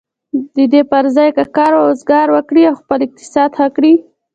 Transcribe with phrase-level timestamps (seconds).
[0.55, 3.93] د دې پر ځای که کار و روزګار وکړي او خپل اقتصاد ښه کړي.